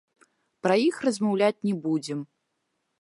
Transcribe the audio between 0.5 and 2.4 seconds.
Пра іх размаўляць не будзем.